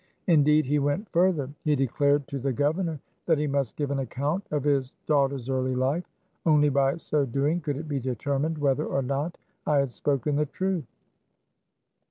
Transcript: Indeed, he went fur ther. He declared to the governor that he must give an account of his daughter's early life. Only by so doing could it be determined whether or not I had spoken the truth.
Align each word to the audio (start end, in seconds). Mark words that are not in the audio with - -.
Indeed, 0.25 0.65
he 0.65 0.79
went 0.79 1.07
fur 1.11 1.31
ther. 1.31 1.51
He 1.63 1.75
declared 1.75 2.27
to 2.29 2.39
the 2.39 2.51
governor 2.51 2.99
that 3.27 3.37
he 3.37 3.45
must 3.45 3.75
give 3.75 3.91
an 3.91 3.99
account 3.99 4.43
of 4.49 4.63
his 4.63 4.93
daughter's 5.05 5.47
early 5.47 5.75
life. 5.75 6.05
Only 6.43 6.69
by 6.69 6.97
so 6.97 7.23
doing 7.23 7.61
could 7.61 7.77
it 7.77 7.87
be 7.87 7.99
determined 7.99 8.57
whether 8.57 8.87
or 8.87 9.03
not 9.03 9.37
I 9.67 9.77
had 9.77 9.91
spoken 9.91 10.37
the 10.37 10.47
truth. 10.47 10.85